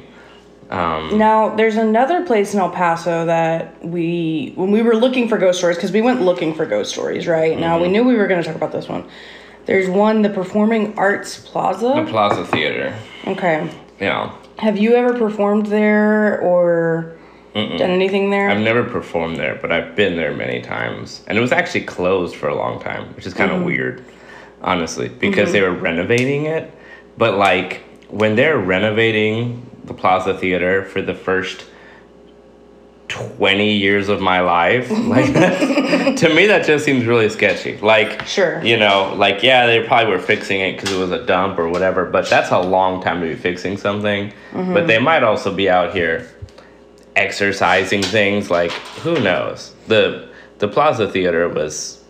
[0.70, 5.36] Um, Now, there's another place in El Paso that we, when we were looking for
[5.36, 7.58] ghost stories, because we went looking for ghost stories, right?
[7.60, 7.82] Now, Mm-hmm.
[7.82, 9.04] we knew we were going to talk about this one.
[9.66, 11.92] There's one, the Performing Arts Plaza.
[11.94, 12.06] the.
[12.10, 12.94] Plaza Theater,
[13.26, 13.68] Okay.
[14.02, 14.34] Yeah.
[14.58, 17.16] Have you ever performed there or
[17.54, 18.50] done anything there?
[18.50, 22.36] I've never performed there, but I've been there many times, and it was actually closed
[22.36, 23.66] for a long time, which is kind of Mm-hmm.
[23.66, 24.04] weird,
[24.60, 26.70] honestly, because they were renovating it.
[27.16, 31.64] But like when they're renovating the Plaza Theater for the first
[33.12, 35.26] twenty years of my life, like
[36.16, 37.76] to me that just seems really sketchy.
[37.78, 38.62] Like Sure.
[38.64, 41.68] you know, like yeah, they probably were fixing it because it was a dump or
[41.68, 44.32] whatever, but that's a long time to be fixing something.
[44.52, 44.72] Mm-hmm.
[44.72, 46.28] But they might also be out here
[47.16, 48.72] exercising things like
[49.02, 52.02] who knows the the plaza theater was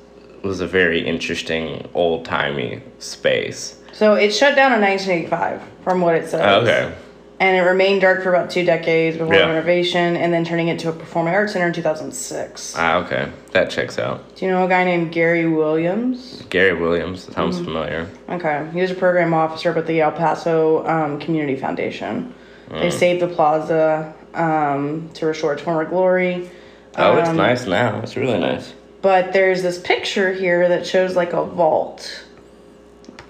[0.45, 6.15] was a very interesting old timey space so it shut down in 1985, from what
[6.15, 6.41] it says.
[6.63, 6.95] okay
[7.43, 9.47] And it remained dark for about two decades before Yeah.
[9.49, 12.75] renovation and then turning it to a performing arts center in 2006.
[12.79, 16.45] ah okay that checks out Do you know a guy named Gary Williams?
[16.51, 17.65] gary williams sounds Mm-hmm.
[17.65, 22.33] familiar Okay, he was a program officer with the El Paso um, Community Foundation.
[22.71, 22.81] Mm.
[22.81, 26.49] They saved the plaza um, to restore its former glory.
[26.97, 31.17] oh it's Um, nice now it's really nice But there's this picture here that shows
[31.17, 32.25] like a vault,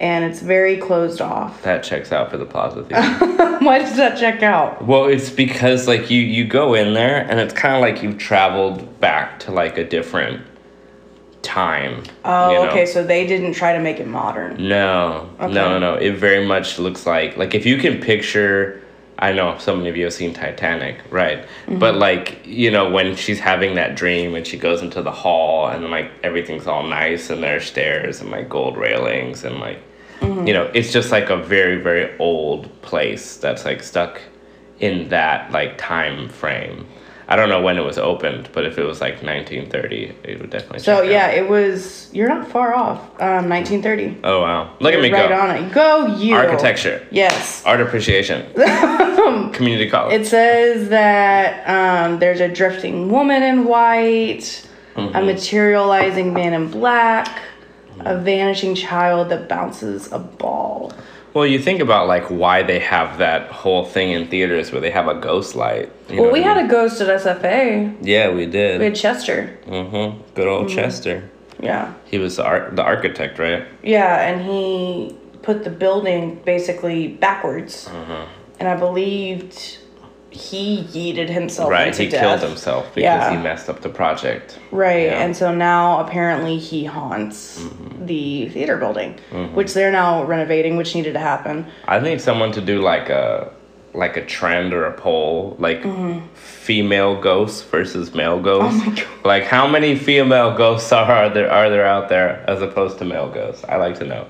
[0.03, 1.61] and it's very closed off.
[1.63, 4.83] that checks out for the plaza theater Why does that check out?
[4.85, 8.17] well it's because like you you go in there and it's kind of like you've
[8.17, 10.41] traveled back to like a different
[11.41, 12.69] time Oh, you know?
[12.71, 14.67] okay, so they didn't try to make it modern.
[14.67, 15.53] No, Okay.
[15.53, 15.93] no, no, no.
[15.95, 18.79] It very much looks like like if you can picture.
[19.19, 21.39] I know so many of you have seen Titanic, right?
[21.43, 21.77] Mm-hmm.
[21.79, 25.67] But like you know when she's having that dream and she goes into the hall
[25.67, 29.79] and like everything's all nice and there's stairs and like gold railings and like
[30.19, 30.47] Mm-hmm.
[30.47, 34.21] you know it's just like a very very old place that's like stuck
[34.79, 36.85] in that like time frame.
[37.25, 40.49] I don't know when it was opened, but if it was like 1930, it would
[40.49, 40.79] definitely.
[40.79, 41.09] So check out.
[41.09, 42.09] yeah, it was.
[42.11, 42.99] You're not far off.
[43.21, 44.19] Um, 1930.
[44.25, 44.75] Oh wow!
[44.81, 45.35] Look at me right go.
[45.39, 45.71] on it.
[45.71, 46.35] Go you.
[46.35, 47.07] Architecture.
[47.11, 47.63] Yes.
[47.65, 48.45] Art appreciation.
[49.53, 50.19] Community college.
[50.21, 55.15] It says that um, there's a drifting woman in white, Mm-hmm.
[55.15, 57.41] a materializing man in black,
[58.01, 60.91] a vanishing child that bounces a ball.
[61.33, 64.91] well, you think about like why they have that whole thing in theaters where they
[64.91, 65.91] have a ghost light.
[66.09, 66.67] you Well, know we had mean?
[66.67, 67.97] a ghost at SFA.
[68.01, 68.79] Yeah, we did.
[68.79, 69.57] We had Chester.
[69.65, 70.21] mm-hmm.
[70.35, 71.29] Good old Chester.
[71.59, 71.93] Yeah.
[72.05, 73.65] He was the art, the architect, right?
[73.81, 77.87] Yeah, and he put the building basically backwards.
[77.87, 78.29] Mm-hmm.
[78.59, 79.79] And I believed
[80.33, 81.95] he yeeted himself right.
[81.95, 82.21] He death.
[82.21, 83.31] killed himself because Yeah.
[83.31, 84.59] he messed up the project.
[84.71, 85.23] Right, Yeah.
[85.23, 88.05] and so now apparently he haunts Mm-hmm.
[88.05, 89.15] the theater building,
[89.53, 91.65] which they're now renovating, which needed to happen.
[91.87, 93.49] I need someone to do like a
[93.95, 95.83] like a trend or a poll, like
[96.33, 98.79] female ghosts versus male ghosts.
[98.79, 98.89] Mm-hmm.
[98.89, 99.25] Oh my God.
[99.25, 103.29] Like how many female ghosts are there are there out there as opposed to male
[103.29, 103.63] ghosts?
[103.69, 104.25] I like to know.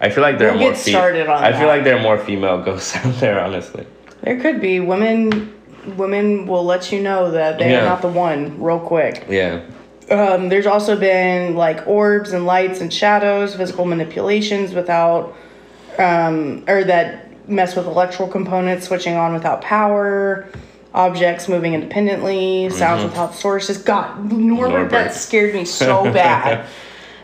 [0.00, 0.72] I feel like there We'll are more.
[0.72, 1.58] get started on I that.
[1.58, 3.86] feel like there are more female ghosts out there, honestly.
[4.22, 5.52] There could be women.
[5.96, 9.26] Women will let you know that they're not the one real quick.
[9.28, 9.64] Yeah.
[10.10, 15.34] Um, there's also been like orbs and lights and shadows, physical manipulations without,
[15.98, 20.48] um, or that mess with electrical components switching on without power,
[20.94, 23.78] objects moving independently, sounds without sources.
[23.78, 25.18] God, Norbert, that Mm-hmm.
[25.18, 26.66] Scared me so bad.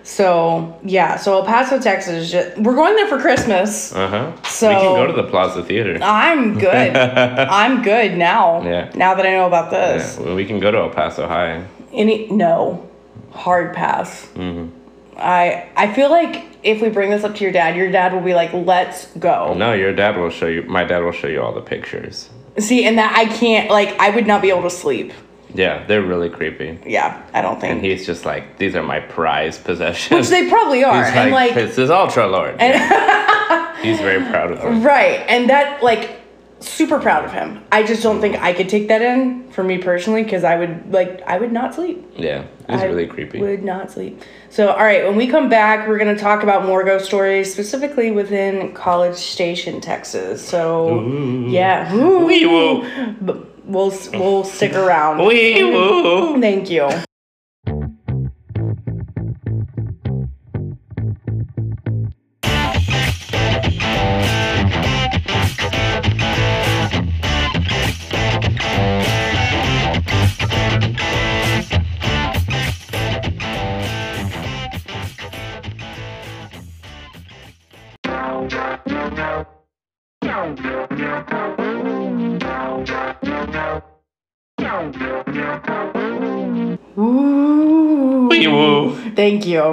[0.08, 2.14] So yeah, so El Paso, Texas.
[2.14, 3.94] is Just, we're going there for Christmas.
[3.94, 4.42] Uh huh.
[4.44, 5.98] So- we can go to the Plaza Theater.
[6.02, 6.96] I'm good.
[6.96, 8.62] I'm good now.
[8.62, 8.90] Yeah.
[8.94, 10.16] Now that I know about Yeah, this.
[10.18, 11.62] well, we can go to El Paso High.
[11.92, 12.88] Any no,
[13.32, 14.26] hard pass.
[14.34, 14.74] Mm-hmm.
[15.18, 18.22] I I feel like if we bring this up to your dad, your dad will
[18.22, 20.62] be like, "Let's go." No, your dad will show you.
[20.62, 22.30] My dad will show you all the pictures.
[22.58, 25.12] See, and that I can't like I would not be able to sleep.
[25.54, 26.78] Yeah, they're really creepy.
[26.86, 27.72] Yeah, I don't think.
[27.72, 30.18] And he's just like, these are my prized possessions.
[30.18, 32.60] Which they probably are, He's and like this is Ultra Lord.
[33.82, 34.82] he's very proud of them.
[34.82, 36.20] right, and that like
[36.60, 37.64] super proud of him.
[37.70, 40.92] I just don't think I could take that in for me personally because I would
[40.92, 42.04] like I would not sleep.
[42.16, 43.40] Yeah, it's really creepy.
[43.40, 44.22] Would not sleep.
[44.50, 47.52] So, all right, when we come back, we're going to talk about more ghost stories,
[47.52, 50.46] specifically within College Station, Texas.
[50.46, 51.06] So,
[51.48, 52.24] yeah, Ooh.
[52.24, 53.14] Wee woo.
[53.20, 55.18] But we'll we'll stick around.
[55.24, 56.40] Woo.
[56.40, 56.88] Thank you.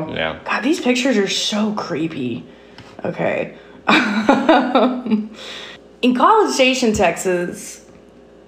[0.10, 0.40] Yeah.
[0.46, 2.44] God, these pictures are so creepy.
[3.04, 3.58] Okay.
[6.02, 7.86] In College Station, Texas,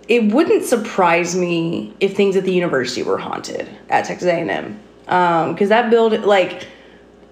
[0.07, 4.79] it wouldn't surprise me if things at the university were haunted at Texas A&M.
[5.07, 6.67] Um, cuz that build like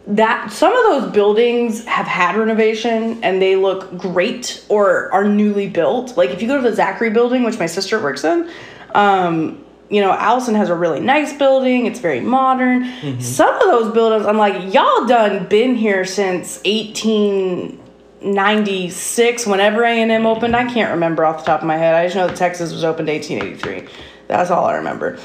[0.07, 5.67] that some of those buildings have had renovation and they look great or are newly
[5.67, 6.15] built.
[6.15, 8.49] Like if you go to the Zachry building, which my sister works in,
[8.93, 11.85] um, you know, Allison has a really nice building.
[11.85, 12.85] It's very modern.
[12.85, 13.19] Mm-hmm.
[13.19, 20.55] Some of those buildings, I'm like, y'all done been here since 1896, whenever A&M opened.
[20.55, 21.93] I can't remember off the top of my head.
[21.93, 23.87] I just know that Texas was opened 1883.
[24.27, 25.19] That's all I remember.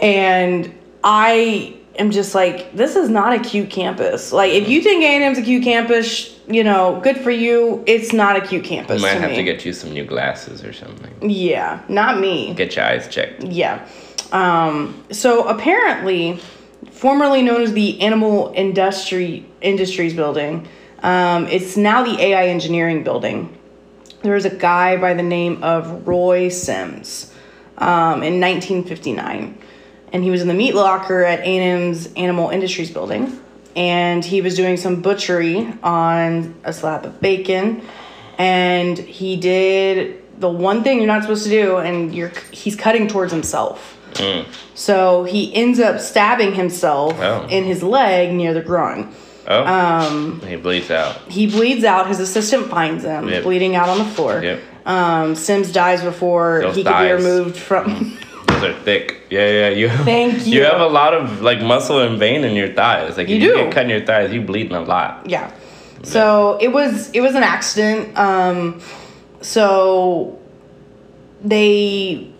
[0.00, 4.32] And I am just like, this is not a cute campus.
[4.32, 7.82] Like, if you think A&M's a cute campus, you know, good for you.
[7.86, 9.36] It's not a cute campus You might to have me.
[9.36, 11.30] to get you some new glasses or something.
[11.30, 12.54] yeah, not me.
[12.54, 13.42] Get your eyes checked.
[13.44, 13.86] Yeah.
[14.32, 16.40] Um, so apparently,
[16.92, 20.68] formerly known as the Animal Industry Industries Building,
[21.02, 23.54] um, it's now the AI Engineering Building.
[24.22, 27.32] There was a guy by the name of Roy Sims
[27.78, 29.56] um, in 1959,
[30.12, 33.38] and he was in the meat locker at A&M's Animal Industries Building,
[33.76, 37.82] and he was doing some butchery on a slab of bacon,
[38.38, 43.08] and he did the one thing you're not supposed to do, and you're he's cutting
[43.08, 43.94] towards himself.
[44.74, 47.46] So he ends up stabbing himself Oh.
[47.48, 49.12] in his leg near the groin.
[49.46, 49.64] Oh.
[49.64, 50.40] Um.
[50.46, 51.16] He bleeds out.
[51.28, 52.08] He bleeds out.
[52.08, 53.44] His assistant finds him Yep.
[53.44, 54.40] bleeding out on the floor.
[54.42, 54.60] Yep.
[54.86, 58.17] Um, Sims dies before Those he could be removed from.
[58.60, 59.20] Those are thick.
[59.30, 59.68] Yeah, yeah.
[59.70, 59.88] You.
[59.90, 60.62] Thank You you.
[60.64, 63.16] have a lot of like muscle and vein in your thighs.
[63.16, 63.56] Like You if you do.
[63.64, 65.28] get cut in your thighs, you bleeding a lot.
[65.28, 65.52] yeah.
[66.02, 68.16] So it was it was an accident.
[68.16, 68.80] Um,
[69.40, 70.38] so
[71.42, 72.30] they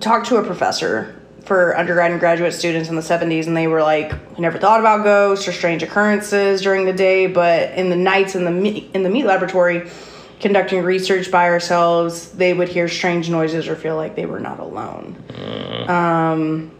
[0.00, 3.82] talked to a professor for undergrad and graduate students in the 70s and they were
[3.82, 7.96] like we never thought about ghosts or strange occurrences during the day but in the
[7.96, 9.88] nights in the in the meat laboratory
[10.40, 14.60] conducting research by ourselves they would hear strange noises or feel like they were not
[14.60, 15.16] alone.
[15.88, 16.70] Um,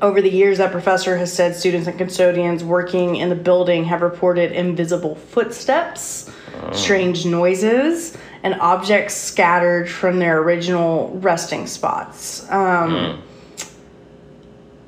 [0.00, 4.02] over the years that professor has said students and custodians working in the building have
[4.02, 6.30] reported invisible footsteps
[6.72, 12.48] strange noises and objects scattered from their original resting spots.
[12.50, 13.22] Um,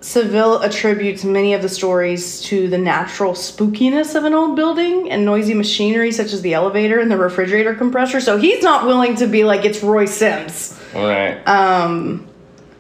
[0.04, 5.24] Seville attributes many of the stories to the natural spookiness of an old building and
[5.24, 8.20] noisy machinery such as the elevator and the refrigerator compressor.
[8.20, 10.78] So he's not willing to be like it's Roy Sims.
[10.94, 11.42] All right.
[11.48, 12.28] Um,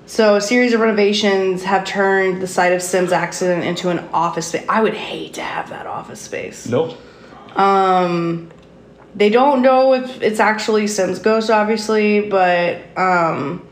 [0.04, 4.48] so a series of renovations have turned the site of Sims' accident into an office
[4.48, 4.66] space.
[4.68, 6.68] I would hate to have that office space.
[6.68, 6.94] nope.
[7.56, 8.50] Um,
[9.14, 13.66] they don't know if it's actually Sims' ghost, obviously, but um,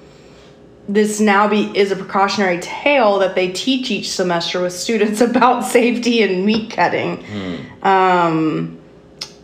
[0.88, 5.64] this now be is a precautionary tale that they teach each semester with students about
[5.64, 7.24] safety and meat cutting.
[7.82, 8.78] Um,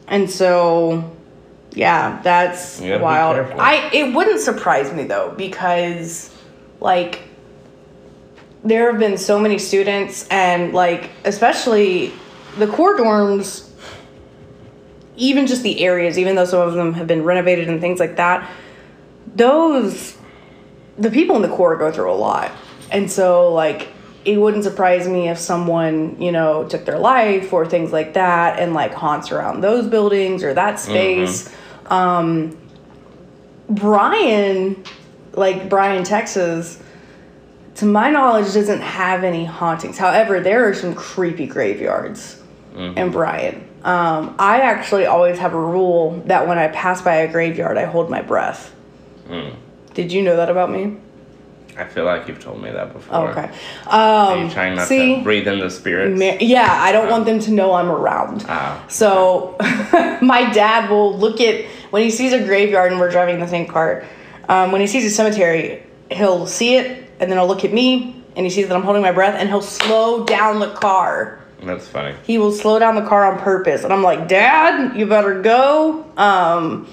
[0.09, 1.15] and so,
[1.73, 3.37] yeah, that's You gotta be wild.
[3.59, 6.35] I it wouldn't surprise me though because,
[6.81, 7.23] like,
[8.65, 12.13] there have been so many students and like especially
[12.59, 13.69] the Corps dorms
[15.19, 18.17] even just the areas, even though some of them have been renovated and things like
[18.17, 18.49] that,
[19.35, 20.17] those
[20.99, 22.51] the people in the Corps go through a lot.
[22.91, 23.89] And so like
[24.25, 28.59] it wouldn't surprise me if someone, you know, took their life or things like that
[28.59, 31.49] and like haunts around those buildings or that space.
[31.87, 32.59] Um,
[33.71, 34.83] Bryan,
[35.33, 36.83] like Bryan, Texas,
[37.77, 39.97] to my knowledge, doesn't have any hauntings.
[39.97, 42.43] However, there are some creepy graveyards
[42.99, 43.67] in Bryan.
[43.85, 47.85] Um, I actually always have a rule that when I pass by a graveyard, I
[47.85, 48.75] hold my breath.
[49.99, 50.97] Did you know that about me?
[51.77, 53.31] I feel like you've told me that before.
[53.31, 53.51] Okay.
[53.89, 56.17] Are Um, you trying not see, to breathe in the spirits?
[56.17, 58.45] Ma- yeah, I don't want them to know I'm around.
[58.49, 58.85] Ah.
[58.87, 59.57] So
[60.23, 63.67] my dad will look at when he sees a graveyard and we're driving the same
[63.67, 64.05] car.
[64.49, 65.83] Um, when he sees a cemetery,
[66.13, 69.03] he'll see it and then he'll look at me and he sees that I'm holding
[69.03, 71.41] my breath and he'll slow down the car.
[71.65, 72.15] That's funny.
[72.23, 76.05] He will slow down the car on purpose, and I'm like, Dad, you better go.
[76.17, 76.87] Um,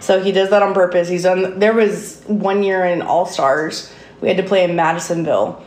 [0.00, 1.08] so he does that on purpose.
[1.08, 1.58] He's on.
[1.58, 5.62] There was one year in All Stars, we had to play in Madisonville,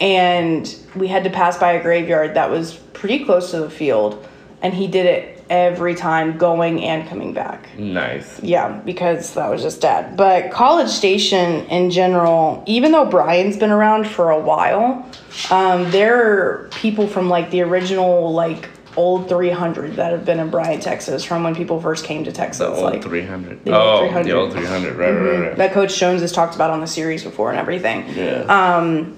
[0.00, 4.26] and we had to pass by a graveyard that was pretty close to the field,
[4.62, 7.76] and he did it every time, going and coming back.
[7.76, 8.40] Nice.
[8.40, 10.16] Yeah, because that was just dad.
[10.16, 15.04] But College Station in general, even though Bryan's been around for a while,
[15.50, 20.50] um, there are people from like the original like old 300 that have been in
[20.50, 22.68] Bryan, Texas, from when people first came to Texas.
[22.68, 23.64] The old like 300.
[23.64, 24.24] the old oh, 300.
[24.24, 24.96] the old 300.
[24.96, 25.56] Right, right, right.
[25.56, 28.08] that Coach Jones has talked about on the series before and everything.
[28.14, 28.44] Yeah.
[28.48, 29.16] Um,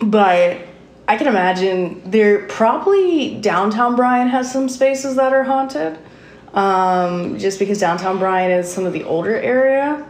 [0.00, 0.58] But
[1.08, 5.98] I can imagine there probably downtown Bryan has some spaces that are haunted.
[6.54, 10.06] Um, just because downtown Bryan is some of the older area.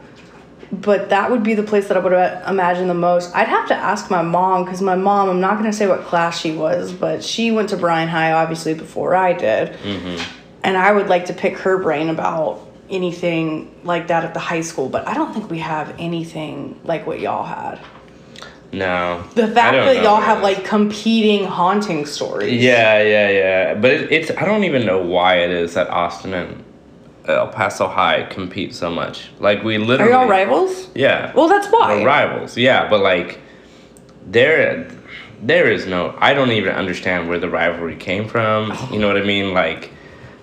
[0.72, 2.12] But that would be the place that I would
[2.48, 3.34] imagine the most.
[3.34, 6.02] I'd have to ask my mom because my mom, I'm not going to say what
[6.04, 9.74] class she was, but she went to Bryan High obviously before I did.
[9.74, 10.22] Mm-hmm.
[10.64, 14.60] And I would like to pick her brain about anything like that at the high
[14.60, 17.80] school, but I don't think we have anything like what y'all had.
[18.72, 19.24] no.
[19.34, 22.62] The fact that y'all have like competing haunting stories.
[22.62, 23.74] Yeah, yeah, yeah.
[23.74, 26.64] But it, it's I don't even know why it is that Austin and
[27.28, 29.30] El Paso High compete so much.
[29.40, 30.88] Like we literally Are y'all rivals?
[30.94, 31.32] Yeah.
[31.34, 31.96] Well, that's why.
[31.96, 32.56] We're rivals.
[32.56, 33.40] Yeah, but like
[34.26, 34.90] there,
[35.42, 36.16] there is no.
[36.18, 38.72] I don't even understand where the rivalry came from.
[38.92, 39.52] You know what I mean?
[39.52, 39.90] Like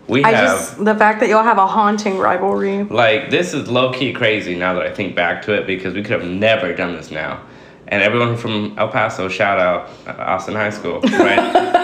[0.07, 0.59] we I have.
[0.59, 2.83] just the fact that y'all have a haunting rivalry.
[2.83, 6.01] Like this is low key crazy now that I think back to it because we
[6.01, 7.41] could have never done this now.
[7.87, 11.73] And everyone from El Paso, shout out uh, Austin High School, right?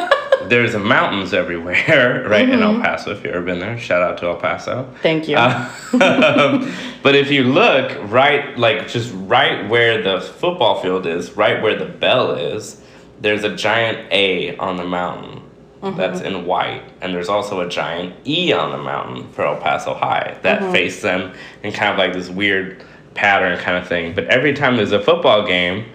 [0.49, 2.49] There's mountains everywhere, right?
[2.49, 4.93] In El Paso, if you've ever been there, shout out to El Paso.
[5.01, 5.37] Thank you.
[5.37, 5.69] Uh,
[7.03, 11.77] but if you look right, like just right where the football field is, right where
[11.77, 12.81] the bell is,
[13.21, 15.43] there's a giant A on the mountain
[15.81, 19.93] that's in white, and there's also a giant E on the mountain for El Paso
[19.93, 21.33] High that face them
[21.63, 22.83] in kind of like this weird
[23.13, 24.13] pattern kind of thing.
[24.13, 25.85] But every time there's a football game,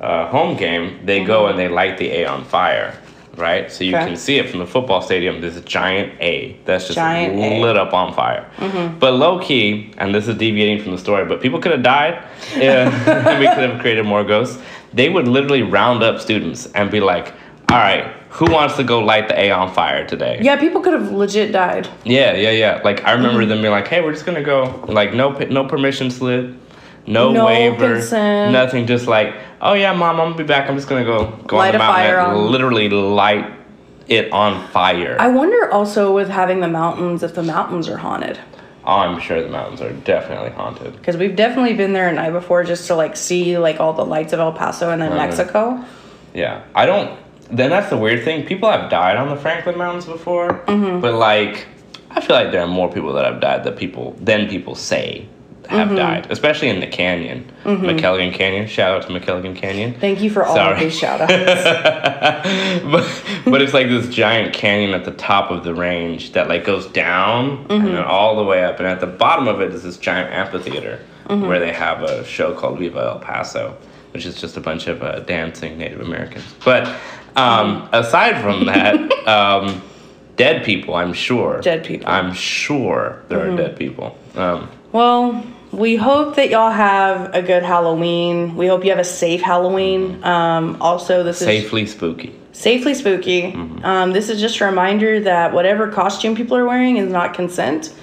[0.00, 2.98] uh, home game, they go and they light the A on fire.
[3.36, 4.06] Right, so you Okay.
[4.06, 5.40] can see it from the football stadium.
[5.40, 7.62] There's a giant A that's just Giant A.
[7.62, 8.44] lit up on fire.
[8.58, 8.98] Mm-hmm.
[8.98, 12.22] But low key, and this is deviating from the story, but people could have died.
[12.56, 12.90] Yeah,
[13.40, 14.58] we could have created more ghosts.
[14.92, 17.32] They would literally round up students and be like,
[17.70, 20.92] "All right, who wants to go light the A on fire today?" yeah, people could
[20.92, 21.88] have legit died.
[22.04, 22.80] yeah, yeah, yeah.
[22.84, 23.48] Like I remember mm-hmm.
[23.48, 26.54] them being like, "Hey, we're just gonna go." Like no, no permission slip,
[27.06, 28.52] no, No waiver, consent.
[28.52, 28.86] nothing.
[28.86, 30.68] Just like, "Oh yeah, mom, I'm gonna be back.
[30.68, 33.46] I'm just gonna go go Light on the mountain on- literally light
[34.08, 38.38] it on fire." I wonder also with having the mountains if the mountains are haunted.
[38.84, 40.92] oh, I'm sure the mountains are definitely haunted.
[40.96, 44.04] Because we've definitely been there a night before just to like see like all the
[44.04, 45.26] lights of El Paso and then Right.
[45.28, 45.84] Mexico.
[46.34, 47.18] Yeah, I don't.
[47.50, 48.44] Then that's the weird thing.
[48.46, 51.00] People have died on the Franklin Mountains before, mm-hmm.
[51.00, 51.66] but like,
[52.10, 55.26] I feel like there are more people that have died that people than people say
[55.72, 58.66] have died, especially in the canyon, McKelligon Canyon.
[58.66, 59.94] Shout out to McKelligon Canyon.
[59.94, 60.74] Thank you for all Sorry.
[60.74, 61.32] of these shout outs.
[62.84, 66.64] but, but it's like this giant canyon at the top of the range that like
[66.64, 69.82] goes down and then all the way up, and at the bottom of it is
[69.82, 73.76] this giant amphitheater where they have a show called Viva El Paso,
[74.12, 76.44] which is just a bunch of uh, dancing Native Americans.
[76.62, 76.86] But
[77.36, 79.80] um, aside from that, um,
[80.36, 81.60] dead people, I'm sure.
[81.62, 82.06] Dead people.
[82.08, 84.18] I'm sure there are dead people.
[84.34, 85.42] Um, Well,
[85.72, 88.56] we hope that y'all have a good Halloween.
[88.56, 90.22] We hope you have a safe Halloween.
[90.22, 92.38] Um, also, this is safely spooky.
[92.52, 93.54] safely spooky.
[93.82, 97.94] Um, this is just a reminder that whatever costume people are wearing is not consent.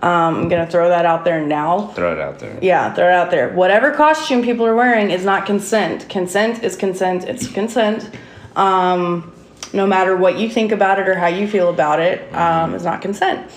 [0.00, 1.88] Um, I'm gonna throw that out there now.
[1.88, 2.58] Throw it out there.
[2.62, 3.52] Yeah, throw it out there.
[3.52, 6.08] Whatever costume people are wearing is not consent.
[6.08, 7.24] Consent is consent.
[7.24, 8.08] It's consent.
[8.56, 9.32] Um,
[9.72, 12.84] no matter what you think about it or how you feel about it, um, is
[12.84, 13.50] not consent.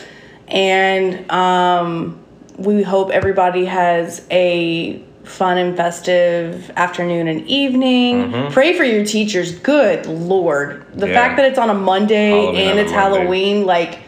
[0.47, 2.20] And um,
[2.65, 8.51] we hope everybody has a fun and festive afternoon and evening.
[8.51, 9.57] Pray for your teachers.
[9.59, 10.85] Good lord.
[10.93, 11.07] The Mm-hmm.
[11.07, 11.13] Yeah.
[11.13, 13.17] fact that it's on a Monday Halloween and it's Monday.
[13.19, 13.99] Halloween, like,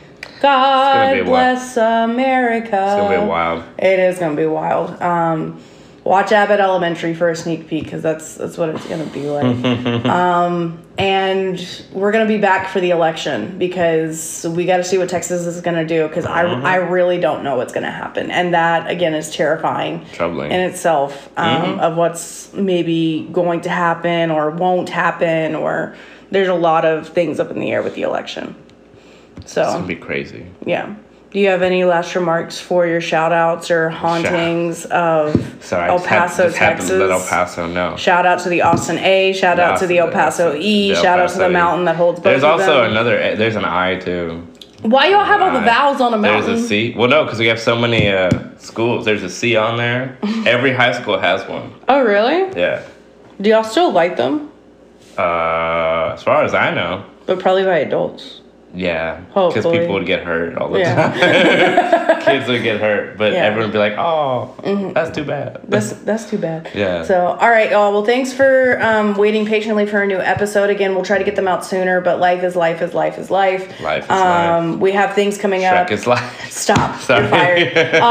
[0.41, 1.28] God be wild.
[1.28, 2.66] bless America.
[2.66, 3.64] It's gonna be wild.
[3.80, 5.01] It is gonna be wild.
[5.01, 5.62] Um,
[6.04, 9.45] watch Abbott Elementary for a sneak peek because that's that's what it's gonna be like.
[10.06, 15.10] um, and we're gonna be back for the election because we got to see what
[15.10, 18.89] Texas is gonna do because I I really don't know what's gonna happen, and that
[18.89, 20.52] again is terrifying Troubling.
[20.52, 25.96] in itself um, of what's maybe going to happen or won't happen or
[26.30, 28.56] there's a lot of things up in the air with the election.
[29.46, 30.46] So it's gonna be crazy.
[30.66, 30.96] yeah.
[31.34, 35.95] Do you have any last remarks for your shout outs or hauntings of Sorry, El
[35.95, 37.95] I just had- Paso, just happened to let El Paso know.
[37.97, 41.29] Shout out to the Austin A, shout out to the El Paso E, shout out
[41.31, 41.51] to the E.
[41.53, 43.36] mountain that holds both There's also another.
[43.36, 44.47] There's an I too.
[44.84, 46.45] Why y'all have all the vowels on a mountain?
[46.53, 46.93] There's a C.
[46.95, 49.05] Well, no, because we have so many uh, schools.
[49.05, 50.17] There's a C on there.
[50.45, 51.73] Every high school has one.
[51.88, 52.55] Oh, really?
[52.59, 52.84] Yeah.
[53.41, 54.51] Do y'all still like them?
[55.17, 58.41] Uh, as far as I know, But probably by adults.
[58.74, 59.19] Yeah.
[59.34, 61.11] Because people would get hurt all the Yeah.
[61.11, 62.21] time.
[62.24, 63.39] Kids would get hurt, but Yeah.
[63.39, 63.45] Mm-hmm.
[63.47, 64.55] everyone would be like, "Oh,
[64.93, 66.69] that's too bad." That's that's too bad.
[66.74, 67.03] Yeah.
[67.03, 67.91] So all right, y'all.
[67.91, 70.69] Well, thanks for um, waiting patiently for a new episode.
[70.69, 71.99] Again, we'll try to get them out sooner.
[72.01, 73.80] But life is life is life is life.
[73.82, 75.88] Life is um, We have things coming up.
[75.88, 76.49] Shrek is life.
[76.49, 76.99] Stop.
[77.01, 77.24] Sorry.
[77.24, 77.95] You're fired.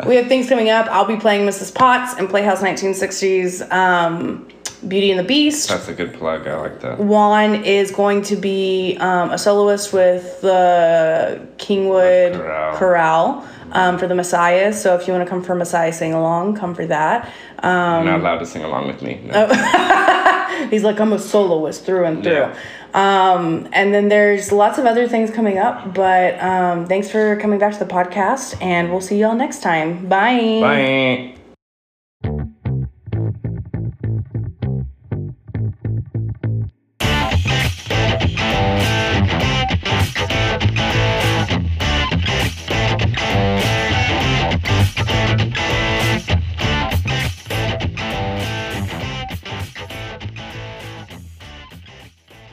[0.00, 0.86] um, we have things coming up.
[0.90, 1.74] I'll be playing Mrs.
[1.74, 4.46] Potts in Playhouse 1960s um,
[4.88, 5.68] Beauty and the Beast.
[5.68, 6.46] That's a good plug.
[6.46, 6.98] I like that.
[6.98, 12.76] Juan is going to be um, a soloist with the Kingwood Chorale.
[12.76, 14.72] Chorale um, for the Messiah.
[14.72, 17.32] So if you want to come for Messiah sing along, come for that.
[17.58, 19.20] Um, You're not allowed to sing along with me.
[19.32, 20.68] Oh.
[20.70, 22.32] He's like, I'm a soloist through and through.
[22.32, 22.56] Yeah.
[22.94, 25.94] Um, and then there's lots of other things coming up.
[25.94, 30.08] But um, thanks for coming back to the podcast, and we'll see y'all next time.
[30.08, 30.60] Bye.
[30.60, 31.33] Bye.